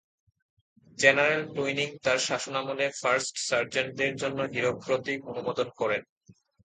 General 0.97 1.41
Twining 1.55 1.89
তার 2.03 2.19
শাসনামলে 2.27 2.85
first 3.01 3.35
সার্জেন্টদের 3.47 4.13
জন্য 4.15 4.39
হীরক 4.53 4.75
প্রতীক 4.85 5.19
অনুমোদন 5.31 5.67
করেন। 5.79 6.01